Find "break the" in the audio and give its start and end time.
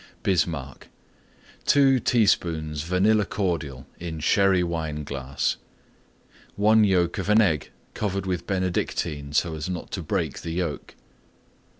10.01-10.53